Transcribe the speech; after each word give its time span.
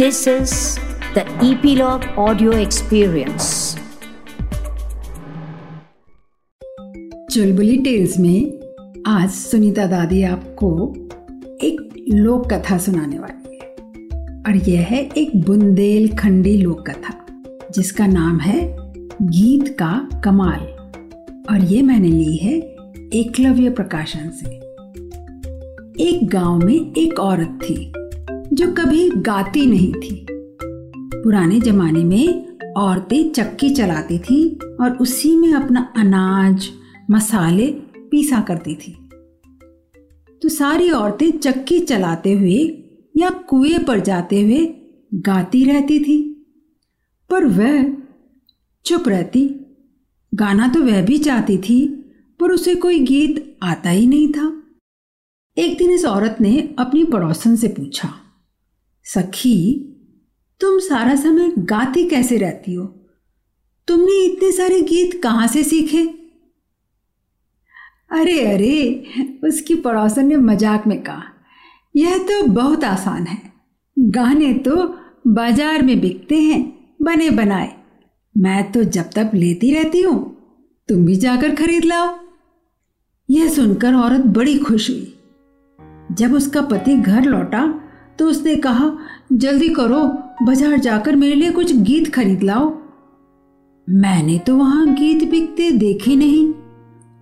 This 0.00 0.18
is 0.28 0.52
the 1.14 1.24
Epilogue 1.44 2.02
Audio 2.18 2.50
Experience. 2.50 3.76
Chulbuli 7.30 7.76
tales 7.76 8.18
में 8.18 8.58
आज 9.06 9.30
सुनीता 9.30 9.86
दादी 9.86 10.22
आपको 10.22 10.94
एक 11.62 12.04
लोक 12.08 12.52
कथा 12.52 12.78
सुनाने 12.78 13.18
वाली 13.18 13.54
है। 13.54 13.74
और 14.42 14.68
यह 14.68 14.80
है 14.80 15.10
एक 15.16 15.44
बुंदेलखंडी 15.44 16.56
लोक 16.56 16.90
कथा, 16.90 17.26
जिसका 17.70 18.06
नाम 18.06 18.38
है 18.38 18.76
गीत 19.22 19.76
का 19.82 20.20
कमाल। 20.24 20.60
और 21.50 21.64
ये 21.64 21.82
मैंने 21.82 22.08
ली 22.08 22.36
है 22.36 22.58
एकलव्य 23.14 23.70
प्रकाशन 23.70 24.30
से। 24.30 24.50
एक 26.04 26.28
गाँव 26.28 26.58
में 26.58 26.92
एक 26.98 27.20
औरत 27.20 27.58
थी। 27.62 27.92
जो 28.60 28.72
कभी 28.72 29.10
गाती 29.10 29.66
नहीं 29.66 29.92
थी। 29.92 30.26
पुराने 31.14 31.60
जमाने 31.60 32.04
में 32.04 32.58
औरतें 32.72 33.30
चक्की 33.30 33.70
चलाती 33.70 34.18
थी 34.18 34.58
और 34.80 34.98
उसी 35.00 35.36
में 35.36 35.52
अपना 35.52 35.92
अनाज, 35.96 36.68
मसाले 37.10 37.66
पीसा 38.10 38.40
करती 38.40 38.74
थी। 38.74 39.08
तो 40.42 40.48
सारी 40.48 40.90
औरतें 40.90 41.30
चक्की 41.30 41.80
चलाते 41.80 42.32
हुए 42.32 42.82
या 43.16 43.30
कुएँ 43.30 43.78
पर 43.78 44.00
जाते 44.00 44.42
हुए 44.42 44.74
गाती 45.14 45.64
रहती 45.64 46.00
थी। 46.00 46.46
पर 47.30 47.44
वह 47.44 47.96
चुप 48.84 49.08
रहती। 49.08 49.50
गाना 50.34 50.68
तो 50.68 50.80
वह 50.80 51.02
भी 51.02 51.18
चाहती 51.18 51.58
थी, 51.58 51.88
पर 52.40 52.50
उसे 52.50 52.74
कोई 52.74 52.98
गीत 52.98 53.58
आता 53.62 53.90
ही 53.90 54.06
नहीं 54.06 54.32
था। 54.32 54.62
एक 55.58 55.78
दिन 55.78 55.90
इस 55.90 56.04
औरत 56.04 56.36
ने 56.40 56.74
अपनी 56.78 57.04
पड़ोसन 57.04 57.56
से 57.56 57.68
पूछा 57.68 58.14
सखी, 59.06 59.86
तुम 60.60 60.78
सारा 60.78 61.14
समय 61.16 61.52
गाती 61.58 62.04
कैसे 62.08 62.36
रहती 62.38 62.74
हो? 62.74 62.84
तुमने 63.88 64.22
इतने 64.24 64.50
सारे 64.52 64.80
गीत 64.82 65.20
कहाँ 65.22 65.46
से 65.46 65.62
सीखे? 65.64 66.02
अरे 68.10 68.38
अरे, 68.44 69.04
उसकी 69.44 69.74
पड़ोसन 69.74 70.26
ने 70.26 70.36
मज़ाक 70.36 70.86
में 70.86 71.02
कहा, 71.02 71.22
यह 71.94 72.18
तो 72.18 72.42
बहुत 72.44 72.84
आसान 72.84 73.26
है। 73.26 73.40
गाने 73.96 74.52
तो 74.54 74.76
बाज़ार 75.26 75.82
में 75.82 76.00
बिकते 76.00 76.40
हैं, 76.40 76.62
बने 77.02 77.30
बनाए। 77.30 77.72
मैं 78.36 78.70
तो 78.72 78.84
जब 78.84 79.10
तक 79.10 79.30
लेती 79.34 79.72
रहती 79.74 80.00
हूँ, 80.00 80.18
तुम 80.88 81.04
भी 81.06 81.16
जाकर 81.16 81.54
खरीद 81.54 81.84
लाओ। 81.84 82.18
यह 83.28 83.48
सुनकर 83.48 83.94
औरत 83.94 84.24
बड़ी 84.28 84.58
खुश 84.58 84.90
हुई। 84.90 85.14
जब 86.12 86.34
उसका 86.34 86.62
पति 86.62 86.96
घर 86.96 87.24
लौटा 87.24 87.62
तो 88.20 88.26
उसने 88.26 88.54
कहा, 88.56 88.90
जल्दी 89.32 89.68
करो, 89.68 89.98
बाज़ार 90.42 90.76
जाकर 90.78 91.16
मेरे 91.16 91.34
लिए 91.34 91.50
कुछ 91.50 91.74
गीत 91.74 92.12
खरीद 92.14 92.42
लाओ। 92.42 92.66
मैंने 93.88 94.36
तो 94.38 94.56
वहाँ 94.56 94.86
गीत 94.94 95.28
बिकते 95.30 95.70
देखे 95.70 96.16
नहीं, 96.16 96.52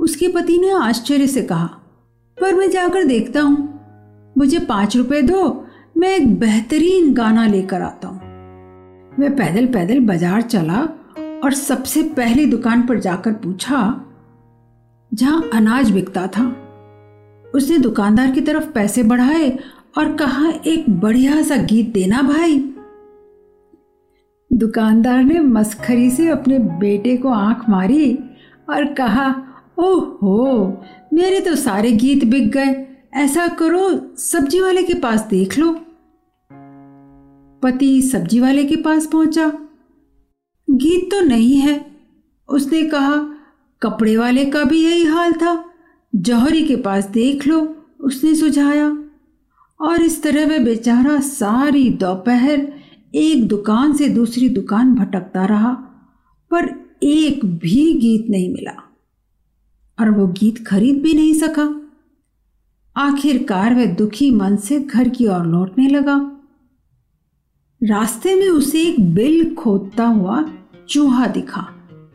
उसके 0.01 0.29
पति 0.29 0.59
ने 0.59 0.71
आश्चर्य 0.73 1.27
से 1.27 1.43
कहा, 1.43 1.67
पर 2.39 2.55
मैं 2.55 2.71
जाकर 2.71 3.05
देखता 3.05 3.41
हूँ। 3.41 4.33
मुझे 4.37 4.59
पाँच 4.59 4.97
रुपए 4.97 5.23
दो, 5.23 5.67
मैं 5.97 6.15
एक 6.17 6.39
बेहतरीन 6.41 7.13
गाना 7.15 7.47
लेकर 7.47 7.83
आता 7.83 8.09
हूँ। 8.09 8.21
मैं 9.19 9.35
पैदल 9.37 9.67
पैदल 9.67 10.01
बाज़ार 10.01 10.43
चला 10.43 10.83
और 11.45 11.55
सबसे 11.55 12.03
पहली 12.13 12.47
दुकान 12.47 12.87
पर 12.87 13.01
जाकर 13.01 13.33
पूछा, 13.35 13.81
जहाँ 15.13 15.49
अनाज 15.55 15.91
बिकता 15.91 16.27
था? 16.27 16.55
उसने 17.45 17.79
दुकानदार 17.79 18.31
की 18.31 18.41
तरफ़ 18.41 18.71
पैसे 18.73 19.03
बढ़ाए 19.03 19.59
और 19.99 20.17
कहा, 20.17 20.53
एक 20.67 20.91
बढ़िया 20.91 21.43
सा 21.43 21.57
गीत 21.57 21.93
देना 21.93 22.23
भाई। 22.23 22.59
दुकानदार 24.53 25.25
ने 25.25 25.41
मस्खरी 25.41 26.11
से 26.11 26.29
अपने 26.29 26.59
बेटे 26.59 27.17
को 27.17 27.29
आँख 27.29 27.69
मारी 27.69 28.19
और 28.71 28.95
कहा, 28.95 29.45
ओहो, 29.79 30.67
मेरे 31.13 31.41
तो 31.41 31.55
सारे 31.55 31.93
गीत 31.93 32.25
बिक 32.25 32.51
गए। 32.51 32.87
ऐसा 33.15 33.49
करो, 33.49 34.15
सब्ज़ी 34.17 34.61
वाले 34.61 34.83
के 34.83 34.95
पास 34.95 35.27
देख 35.31 35.59
लो। 35.59 35.81
पति 37.63 38.03
सब्ज़ी 38.03 38.41
वाले 38.41 38.65
के 38.65 38.77
पास 38.77 39.07
पहुँचा। 39.07 39.53
गीत 40.71 41.11
तो 41.11 41.21
नहीं 41.21 41.57
है, 41.57 41.87
उसने 42.49 42.83
कहा। 42.83 43.35
कपड़े 43.83 44.17
वाले 44.17 44.45
का 44.45 44.65
भी 44.65 44.85
यही 44.85 45.05
हाल 45.05 45.33
था। 45.33 45.65
जौहरी 46.15 46.65
के 46.65 46.77
पास 46.77 47.07
देख 47.07 47.47
लो, 47.47 47.77
उसने 48.01 48.35
सुझाया। 48.35 49.05
और 49.81 50.03
इस 50.03 50.23
तरह 50.23 50.47
वह 50.47 50.65
बेचारा 50.65 51.21
सारी 51.21 51.91
दोपहर 51.91 52.73
एक 53.15 53.49
दुकान 53.49 53.93
से 53.93 54.09
दूसरी 54.09 54.49
दुकान 54.49 54.95
भटकता 54.95 55.45
रहा, 55.45 55.73
पर 56.51 56.89
एक 57.03 57.45
भी 57.45 57.95
गीत 57.95 58.27
नहीं 58.31 58.53
मिला। 58.53 58.95
और 60.01 60.11
वो 60.11 60.27
गीत 60.27 60.67
खरीद 60.67 61.03
भी 61.03 61.15
नहीं 61.15 61.35
सका। 61.35 61.91
आखिरकार 62.97 63.75
वह 63.75 63.87
दुखी 63.87 64.31
मन 64.31 64.57
से 64.57 64.81
घर 64.81 65.09
की 65.09 65.27
ओर 65.27 65.47
लौटने 65.47 65.89
लगा। 65.89 66.31
रास्ते 67.83 68.35
में 68.35 68.49
उसे 68.49 68.83
एक 68.83 69.15
बिल 69.15 69.55
खोदता 69.55 70.07
हुआ 70.07 70.53
चूहा 70.89 71.27
दिखा। 71.27 71.69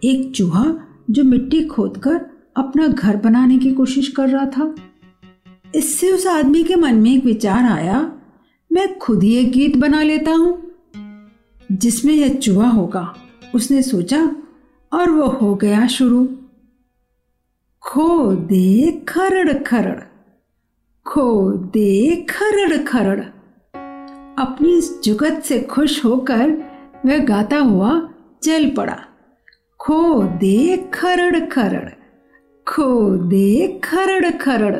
एक 0.04 0.32
चूहा 0.36 0.76
जो 1.10 1.24
मिट्टी 1.24 1.66
खोदकर 1.66 2.26
अपना 2.58 2.88
घर 2.88 3.18
बनाने 3.18 3.58
की 3.58 3.72
कोशिश 3.72 4.08
कर 4.08 4.30
रहा 4.30 4.46
था। 4.46 4.76
इससे 5.76 6.12
उस 6.12 6.28
आदमी 6.28 6.64
के 6.64 6.76
मन 6.76 6.96
में 6.96 7.12
एक 7.12 7.26
विचार 7.26 7.64
आया, 7.64 8.00
मैं 8.72 8.98
खुद 9.00 9.24
ही 9.24 9.36
एक 9.36 9.52
गीत 9.52 9.78
बना 9.78 10.02
लेता 10.04 10.32
हूँ, 10.32 10.72
जिसमें 11.72 12.14
यह 12.14 12.34
चूहा 12.34 12.70
होगा, 12.70 13.14
उसने 13.56 13.82
सोचा, 13.82 14.36
और 14.92 15.10
वो 15.10 15.28
हो 15.28 15.56
गया 15.56 15.88
शुरू। 15.88 16.26
खो 17.84 18.36
दे 18.36 18.92
खरड़ 19.10 19.54
खरड़, 19.54 20.00
खो 21.06 21.52
दे 21.52 22.16
खरड़ 22.30 22.78
खरड़। 22.78 23.20
अपनी 24.40 24.78
इस 24.78 25.02
जुगत 25.04 25.42
से 25.46 25.60
खुश 25.62 26.06
होकर 26.06 26.52
वह 27.06 27.18
गाता 27.18 27.58
हुआ 27.58 28.10
चल 28.44 28.70
पड़ा। 28.70 29.00
खो 29.80 30.24
दे 30.24 30.78
खरड़ 30.94 31.46
खरड़, 31.46 31.90
खो 32.68 33.18
दे 33.28 33.80
खरड़ 33.84 34.32
खरड़। 34.32 34.76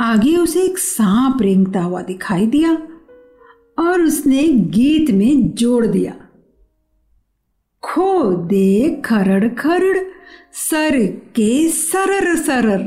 आगे 0.00 0.36
उसे 0.36 0.62
एक 0.62 0.78
सांप 0.78 1.42
रेंगता 1.42 1.80
हुआ 1.80 2.02
दिखाई 2.02 2.46
दिया 2.46 2.88
और 3.78 4.00
उसने 4.00 4.48
गीत 4.48 5.10
में 5.10 5.54
जोड़ 5.54 5.86
दिया। 5.86 6.14
खो 7.82 8.32
दे 8.32 9.02
खरड़ 9.04 9.48
खरड़, 9.48 9.98
सर 10.52 11.06
के 11.06 11.68
सरर 11.68 12.36
सरर। 12.36 12.80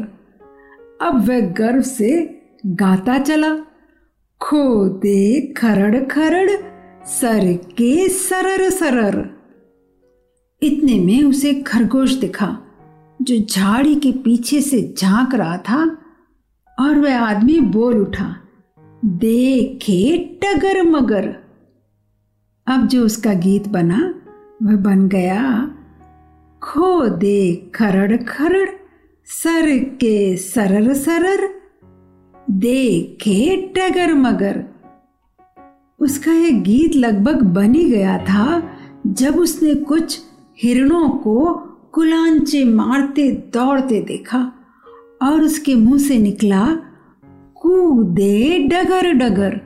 अब 1.01 1.25
वह 1.27 1.39
गर्व 1.39 1.81
से 1.81 2.41
गाता 2.65 3.19
चला। 3.19 3.55
खो 4.41 4.89
दे 4.89 5.53
खरड़ 5.53 6.03
खरड़, 6.03 6.49
सर 7.05 7.53
के 7.53 8.09
सरर 8.09 8.69
सरर। 8.69 9.29
इतने 10.63 10.99
में 10.99 11.23
उसे 11.23 11.53
खरगोश 11.53 12.13
दिखा, 12.13 12.57
जो 13.21 13.39
झाड़ी 13.39 13.95
के 13.95 14.11
पीछे 14.11 14.61
से 14.61 14.93
झाँक 14.97 15.35
रहा 15.35 15.57
था। 15.57 15.99
और 16.79 16.99
वह 16.99 17.19
आदमी 17.19 17.59
बोल 17.59 18.01
उठा, 18.01 18.35
देखे 19.05 20.17
टगर 20.43 20.81
मगर। 20.83 21.35
अब 22.67 22.87
जो 22.87 23.05
उसका 23.05 23.33
गीत 23.33 23.67
बना, 23.67 24.13
वह 24.63 24.75
बन 24.75 25.07
गया, 25.07 25.71
खो 26.63 27.09
दे 27.09 27.71
खरड़ 27.75 28.17
खरड़, 28.17 28.69
सर 29.25 29.77
के 29.79 30.37
सरर 30.37 30.93
सरर, 30.93 31.49
देखे 32.49 33.73
टगर 33.77 34.13
मगर। 34.13 34.63
उसका 35.99 36.31
यह 36.31 36.61
गीत 36.61 36.95
लगभग 36.95 37.41
बन 37.41 37.75
ही 37.75 37.89
गया 37.89 38.17
था, 38.17 38.77
जब 39.07 39.35
उसने 39.35 39.75
कुछ 39.75 40.19
हिरणों 40.59 41.09
को 41.09 41.53
कुलांचे 41.93 42.63
मारते 42.63 43.31
दौड़ते 43.31 44.01
देखा। 44.01 44.51
और 45.23 45.41
उसके 45.41 45.75
मुँह 45.75 45.97
से 45.97 46.17
निकला 46.17 46.67
कूदे 47.55 48.59
डगर 48.59 49.11
डगर, 49.13 49.61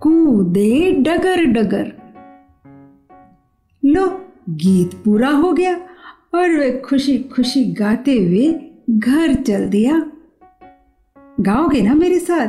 कूदे 0.00 0.92
डगर 0.92 1.44
डगर। 1.44 1.92
लो, 3.84 4.06
गीत 4.48 4.94
पूरा 4.94 5.28
हो 5.28 5.52
गया 5.52 5.74
और 6.34 6.50
वे 6.50 6.82
खुशी 6.84 7.18
खुशी 7.18 7.64
गाते 7.64 8.12
हुए 8.12 8.60
घर 8.90 9.34
चल 9.34 9.68
दिया। 9.68 10.10
गाओगे 11.40 11.82
ना 11.82 11.94
मेरे 11.94 12.18
साथ? 12.18 12.48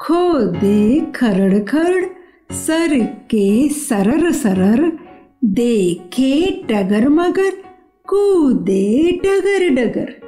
खो 0.00 0.38
दे 0.38 1.00
खरड़ 1.00 1.58
खरड़, 1.58 2.04
सर 2.54 3.04
के 3.04 3.68
सरर 3.68 4.32
सरर, 4.32 4.98
देखे 5.44 6.64
डगर 6.70 7.08
मगर, 7.08 7.50
कूदे 8.08 9.12
डगर 9.24 9.68
डगर। 9.68 10.19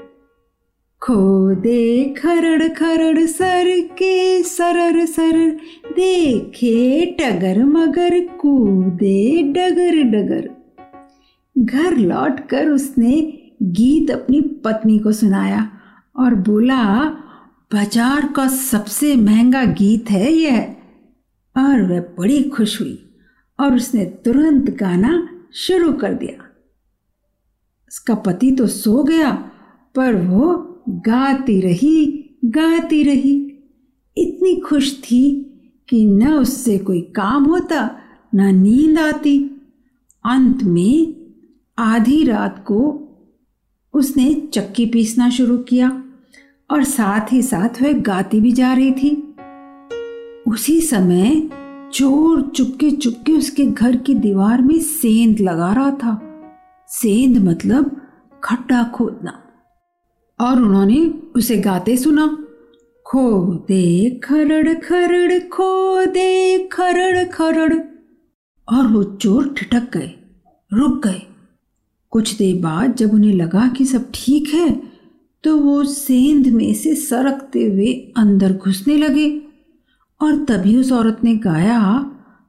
खो 1.03 1.55
दे 1.55 2.05
खरड़ 2.19 2.69
खरड़ 2.69 3.27
सर 3.27 3.69
के 3.99 4.43
सरर 4.43 5.05
सर 5.07 5.39
देखे 5.93 7.07
टगर 7.21 7.59
मगर 7.65 8.19
कूदे 8.37 9.43
डगर 9.53 10.03
डगर। 10.05 10.49
घर 11.57 11.97
लौटकर 11.97 12.69
उसने 12.69 13.21
गीत 13.63 14.11
अपनी 14.11 14.41
पत्नी 14.65 14.99
को 14.99 15.13
सुनाया 15.13 15.69
और 16.17 16.35
बोला, 16.35 16.85
बाज़ार 17.73 18.33
का 18.37 18.47
सबसे 18.49 19.15
महँगा 19.17 19.65
गीत 19.65 20.11
है 20.11 20.33
यह। 20.33 20.61
और 21.57 21.83
वह 21.83 22.01
बड़ी 22.19 22.43
खुश 22.49 22.81
हुई 22.81 22.99
और 23.59 23.75
उसने 23.75 24.05
तुरंत 24.25 24.71
गाना 24.71 25.29
शुरू 25.59 25.93
कर 25.93 26.15
दिया। 26.15 26.51
उसका 27.91 28.15
पति 28.15 28.51
तो 28.51 28.67
सो 28.67 29.03
गया, 29.03 29.33
पर 29.95 30.15
वो 30.17 30.69
गाती 30.89 31.61
रही 31.61 32.29
गाती 32.45 33.03
रही। 33.03 33.47
इतनी 34.17 34.61
खुश 34.61 35.01
थी 35.01 35.49
कि 35.89 36.05
न 36.05 36.33
उससे 36.33 36.79
कोई 36.79 37.01
काम 37.01 37.45
होता, 37.45 37.99
न 38.35 38.55
नींद 38.55 38.99
आती। 38.99 39.45
अंत 40.25 40.63
में 40.63 41.17
आधी 41.79 42.25
रात 42.25 42.65
को 42.67 43.09
उसने 43.95 44.49
चक्की 44.53 44.87
पीसना 44.87 45.31
शुरू 45.31 45.59
किया 45.59 46.05
और 46.71 46.85
साथ 46.85 47.33
ही 47.33 47.43
साथ 47.43 47.83
वह 47.83 47.93
गाती 47.93 48.41
भी 48.41 48.53
जा 48.53 48.73
रही 48.73 48.93
थी। 48.93 49.35
उसी 50.49 50.81
समय 50.81 51.51
चोर 51.93 52.43
चुपके 52.43 52.91
चुपके 52.91 53.33
उसके 53.33 53.67
घर 53.67 53.97
की 53.97 54.15
दीवार 54.15 54.63
में 54.63 54.79
सेंध 54.79 55.41
लगा 55.41 55.73
रहा 55.73 55.91
था। 55.91 56.29
सेंध 56.89 57.39
मतलब 57.39 58.01
खड्डा 58.45 58.85
खोदना। 58.85 59.42
और 60.43 60.61
उन्होंने 60.63 61.01
उसे 61.37 61.57
गाते 61.57 61.97
सुना। 61.97 62.27
खो 63.07 63.55
दे 63.69 64.11
खरड़ 64.25 64.75
खरड़ 64.75 65.39
खो 65.49 66.07
दे 66.07 66.59
खरड़ 66.73 67.25
खरड़। 67.25 67.73
और 68.69 68.87
वो 68.87 69.03
चोर 69.05 69.53
ठिठक 69.59 69.91
गए, 69.93 70.11
रुक 70.71 71.07
गए। 71.07 71.21
कुछ 72.13 72.35
देर 72.35 72.61
बाद 72.63 72.95
जब 72.97 73.15
उन्हें 73.15 73.35
लगा 73.35 73.67
कि 73.69 73.85
सब 73.85 74.11
ठीक 74.15 74.49
है 74.55 74.71
तो 75.45 75.57
वो 75.57 75.83
सेंध 75.85 76.47
में 76.47 76.73
से 76.75 76.95
सरकते 76.95 77.65
हुए 77.65 77.93
अंदर 78.17 78.53
घुसने 78.53 78.97
लगे। 78.97 79.31
और 80.21 80.37
तभी 80.45 80.77
उस 80.77 80.93
औरत 80.93 81.21
ने 81.25 81.35
गाया, 81.37 81.81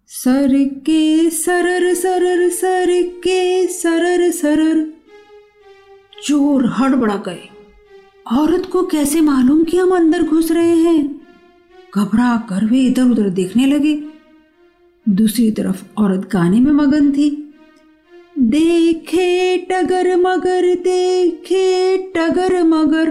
सर 0.09 0.53
के 0.85 1.29
सरर 1.29 1.93
सरर, 1.93 2.49
सर 2.49 2.91
के 3.23 3.67
सरर 3.67 4.29
सरर। 4.31 4.85
चोर 6.23 6.65
हड़बड़ा 6.69 7.15
गए। 7.17 7.49
औरत 8.31 8.65
को 8.65 8.85
कैसे 8.85 9.21
मालूम 9.21 9.63
कि 9.63 9.77
हम 9.77 9.95
अंदर 9.95 10.23
घुस 10.23 10.51
रहे 10.51 10.75
हैं? 10.75 11.21
घबरा 11.95 12.37
कर 12.49 12.65
वे 12.65 12.79
इधर 12.79 13.03
उधर 13.03 13.29
देखने 13.29 13.65
लगे। 13.65 14.03
दूसरी 15.09 15.51
तरफ़ 15.51 15.83
औरत 15.97 16.29
गाने 16.31 16.59
में 16.59 16.71
मगन 16.71 17.11
थी। 17.11 17.53
देखे 18.39 19.57
टगर 19.57 20.15
मगर, 20.15 20.75
देखे 20.75 21.97
टगर 21.97 22.63
मगर। 22.63 23.09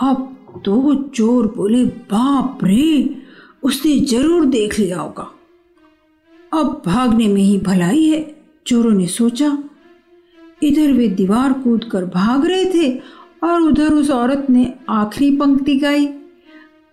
अब 0.00 0.36
तो 0.64 0.74
वो 0.74 0.94
चोर 0.94 1.54
बोले, 1.56 1.84
बाप 1.84 2.58
रे, 2.64 3.22
उसने 3.62 4.00
ज़रूर 4.00 4.44
देख 4.44 4.78
लिया 4.78 5.00
होगा। 5.00 5.34
अब 6.52 6.82
भागने 6.86 7.28
में 7.28 7.42
ही 7.42 7.58
भलाई 7.58 8.04
है। 8.04 8.36
चोरों 8.66 8.92
ने 8.92 9.06
सोचा। 9.06 9.58
इधर 10.62 10.92
वे 10.92 11.08
दीवार 11.08 11.52
कूद 11.52 11.84
कर 11.84 12.04
भाग 12.04 12.46
रहे 12.46 12.64
थे 12.64 13.23
और 13.44 13.62
उधर 13.62 13.88
उस 13.88 14.10
औरत 14.10 14.46
ने 14.50 14.74
आखिरी 14.88 15.36
पंक्ति 15.36 15.76
गाई। 15.76 16.06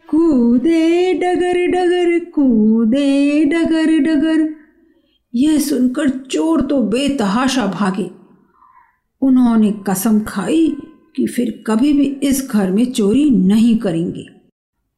कूदे 0.09 1.13
डगर 1.13 1.67
डगर, 1.67 2.19
कूदे 2.19 3.45
डगर 3.45 3.99
डगर। 3.99 4.55
यह 5.35 5.57
सुनकर 5.57 6.09
चोर 6.09 6.61
तो 6.61 6.81
बेतहाशा 6.81 7.65
भागे। 7.65 8.11
उन्होंने 9.21 9.71
कसम 9.87 10.19
खाई 10.19 10.77
कि 11.15 11.27
फिर 11.27 11.63
कभी 11.67 11.93
भी 11.93 12.03
इस 12.03 12.49
घर 12.51 12.71
में 12.71 12.91
चोरी 12.91 13.29
नहीं 13.29 13.77
करेंगे। 13.77 14.25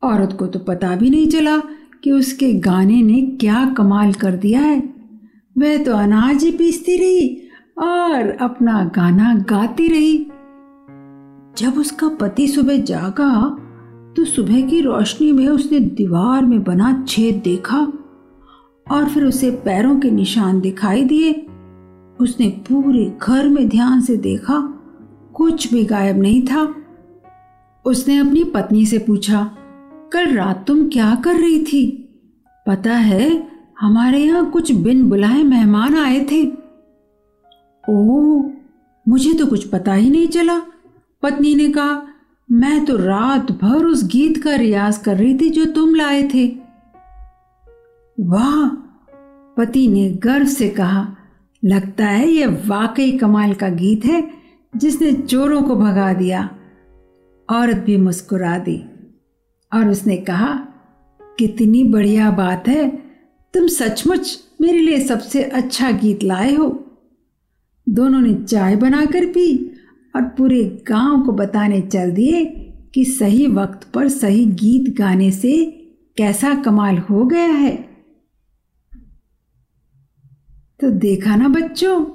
औरत 0.03 0.35
को 0.39 0.47
तो 0.47 0.59
पता 0.59 0.95
भी 0.95 1.09
नहीं 1.09 1.27
चला 1.27 1.57
कि 2.03 2.11
उसके 2.11 2.53
गाने 2.53 3.01
ने 3.01 3.21
क्या 3.21 3.73
कमाल 3.77 4.13
कर 4.13 4.31
दिया 4.31 4.61
है। 4.61 4.93
वह 5.57 5.77
तो 5.77 5.93
अनाज 5.93 6.43
ही 6.43 6.51
पीसती 6.51 6.97
रही 6.97 7.47
और 7.77 8.37
अपना 8.41 8.91
गाना 8.95 9.45
गाती 9.49 9.87
रही। 9.87 10.27
जब 11.57 11.77
उसका 11.77 12.07
पति 12.09 12.47
सुबह 12.47 12.77
जागा 12.77 13.33
तो 14.15 14.23
सुबह 14.25 14.61
की 14.61 14.81
रोशनी 14.81 15.31
में 15.31 15.47
उसने 15.47 15.79
दीवार 15.79 16.45
में 16.45 16.63
बना 16.63 17.05
छेद 17.07 17.41
देखा 17.43 17.79
और 18.87 19.09
फिर 19.09 19.25
उसे 19.25 19.49
पैरों 19.65 19.99
के 19.99 20.11
निशान 20.11 20.59
दिखाई 20.61 21.03
दिए। 21.03 21.31
उसने 22.19 22.47
पूरे 22.67 23.05
घर 23.21 23.47
में 23.49 23.67
ध्यान 23.69 24.01
से 24.01 24.17
देखा, 24.17 24.59
कुछ 25.33 25.73
भी 25.73 25.83
गायब 25.85 26.17
नहीं 26.17 26.41
था। 26.41 26.63
उसने 27.85 28.17
अपनी 28.17 28.43
पत्नी 28.43 28.85
से 28.85 28.97
पूछा, 28.97 29.43
कल 30.13 30.33
रात 30.33 30.63
तुम 30.67 30.87
क्या 30.89 31.13
कर 31.15 31.35
रही 31.35 31.63
थी? 31.63 31.85
पता 32.67 32.93
है, 32.93 33.47
हमारे 33.79 34.19
यहाँ 34.19 34.49
कुछ 34.51 34.71
बिन 34.73 35.09
बुलाए 35.09 35.43
मेहमान 35.43 35.97
आए 35.97 36.19
थे। 36.31 36.43
ओ 37.89 38.41
मुझे 39.07 39.33
तो 39.33 39.45
कुछ 39.45 39.67
पता 39.67 39.93
ही 39.93 40.09
नहीं 40.09 40.27
चला। 40.27 40.61
पत्नी 41.23 41.55
ने 41.55 41.69
कहा, 41.69 42.07
मैं 42.51 42.85
तो 42.85 42.97
रात 42.97 43.51
भर 43.51 43.85
उस 43.85 44.03
गीत 44.05 44.43
का 44.43 44.55
रियाज 44.55 44.97
कर 44.97 45.17
रही 45.17 45.37
थी 45.37 45.49
जो 45.49 45.65
तुम 45.65 45.95
लाए 45.95 46.23
थे। 46.23 46.47
वाह, 48.19 48.69
पति 49.57 49.87
ने 49.87 50.09
गर्व 50.09 50.45
से 50.45 50.69
कहा, 50.69 51.15
लगता 51.65 52.05
है 52.05 52.27
यह 52.29 52.61
वाकई 52.65 53.11
कमाल 53.11 53.53
का 53.53 53.69
गीत 53.69 54.05
है, 54.05 54.31
जिसने 54.75 55.11
चोरों 55.13 55.61
को 55.61 55.75
भगा 55.75 56.13
दिया। 56.13 56.49
औरत 57.49 57.77
भी 57.77 57.97
मुस्कुरा 57.97 58.57
दी 58.57 58.77
और 59.73 59.89
उसने 59.89 60.17
कहा, 60.17 60.53
कितनी 61.39 61.83
बढ़िया 61.83 62.31
बात 62.31 62.67
है, 62.67 62.89
तुम 63.53 63.67
सचमुच 63.67 64.39
मेरे 64.61 64.79
लिए 64.79 64.99
सबसे 64.99 65.43
अच्छा 65.43 65.91
गीत 65.91 66.23
लाए 66.23 66.55
हो। 66.55 66.67
दोनों 67.89 68.21
ने 68.21 68.33
चाय 68.33 68.75
बनाकर 68.75 69.25
पी 69.25 69.72
और 70.15 70.21
पूरे 70.21 70.83
गाँव 70.87 71.21
को 71.21 71.31
बताने 71.31 71.81
चल 71.81 72.11
दिए 72.11 72.45
कि 72.93 73.05
सही 73.05 73.47
वक्त 73.47 73.87
पर 73.93 74.09
सही 74.09 74.45
गीत 74.45 74.97
गाने 74.97 75.31
से 75.31 75.65
कैसा 76.17 76.55
कमाल 76.55 76.97
हो 76.97 77.25
गया 77.25 77.45
है। 77.45 77.75
तो 80.79 80.89
देखा 80.89 81.35
ना 81.35 81.47
बच्चों, 81.47 82.05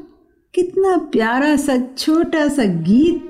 कितना 0.54 0.96
प्यारा 0.96 1.56
सा 1.56 1.76
छोटा 1.98 2.48
सा 2.48 2.64
गीत 2.64 3.24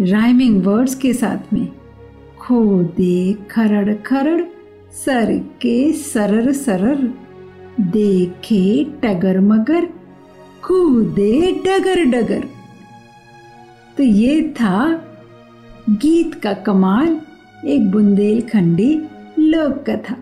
राइमिंग 0.00 0.64
वर्ड्स 0.64 0.94
के 0.94 1.12
साथ 1.14 1.52
में। 1.52 1.68
खो 2.38 2.82
दे, 2.82 3.32
खरड़ 3.50 3.94
खरड़, 3.94 4.44
सर 4.92 5.38
के 5.38 5.92
सरर 5.92 6.52
सरर। 6.52 7.14
देखे 7.80 8.84
टगर 8.84 9.40
मगर 9.40 9.84
कूदे 10.68 11.62
डगर 11.66 12.04
डगर। 12.04 12.59
तो 14.00 14.04
ये 14.04 14.42
था 14.50 14.76
गीत 15.90 16.34
का 16.34 16.52
कमाल, 16.52 17.20
एक 17.66 17.90
बुंदेलखंडी 17.90 18.94
लोक 19.38 19.72
कथा। 19.88 20.14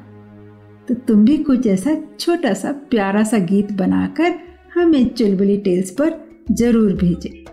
तो 0.89 0.95
तुम 0.95 1.25
भी 1.25 1.37
कुछ 1.39 1.67
ऐसा 1.67 1.95
छोटा 2.21 2.53
सा 2.55 2.73
प्यारा 2.73 3.23
सा 3.25 3.39
गीत 3.39 3.71
बनाकर 3.73 4.35
हमें 4.75 5.09
चुलबुली 5.09 5.57
टेल्स 5.57 5.91
पर 5.91 6.13
ज़रूर 6.53 6.93
भेजें। 6.93 7.45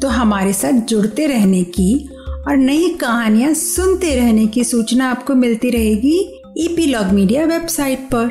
तो 0.00 0.08
हमारे 0.08 0.52
साथ 0.52 0.72
जुड़ते 0.72 1.26
रहने 1.26 1.62
की 1.62 2.08
और 2.48 2.56
नई 2.56 2.88
कहानियाँ 2.94 3.54
सुनते 3.54 4.14
रहने 4.14 4.46
की 4.46 4.64
सूचना 4.64 5.10
आपको 5.10 5.34
मिलती 5.34 5.70
रहेगी 5.70 6.18
ईपी 6.58 6.86
लॉग 6.86 7.06
मीडिया 7.06 7.44
वेबसाइट 7.44 7.98
पर। 8.14 8.30